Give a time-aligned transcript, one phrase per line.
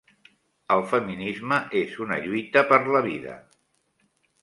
[0.75, 3.41] El feminisme és una lluita per la vida.